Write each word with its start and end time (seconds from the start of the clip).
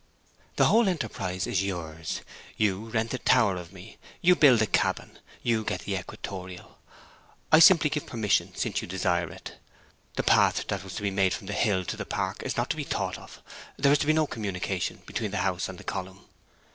The 0.55 0.65
whole 0.65 0.89
enterprise 0.89 1.45
is 1.45 1.61
yours: 1.61 2.21
you 2.57 2.85
rent 2.89 3.11
the 3.11 3.19
tower 3.19 3.55
of 3.55 3.71
me: 3.71 3.99
you 4.19 4.35
build 4.35 4.57
the 4.57 4.65
cabin: 4.65 5.19
you 5.43 5.63
get 5.63 5.81
the 5.81 5.93
equatorial. 5.95 6.79
I 7.51 7.59
simply 7.59 7.91
give 7.91 8.07
permission, 8.07 8.51
since 8.55 8.81
you 8.81 8.87
desire 8.87 9.29
it. 9.31 9.59
The 10.15 10.23
path 10.23 10.65
that 10.69 10.83
was 10.83 10.95
to 10.95 11.03
be 11.03 11.11
made 11.11 11.35
from 11.35 11.45
the 11.45 11.53
hill 11.53 11.85
to 11.85 11.95
the 11.97 12.03
park 12.07 12.41
is 12.41 12.57
not 12.57 12.71
to 12.71 12.75
be 12.77 12.83
thought 12.83 13.19
of. 13.19 13.43
There 13.77 13.91
is 13.91 13.99
to 13.99 14.07
be 14.07 14.13
no 14.13 14.25
communication 14.25 15.03
between 15.05 15.29
the 15.29 15.37
house 15.45 15.69
and 15.69 15.77
the 15.77 15.83
column. 15.83 16.25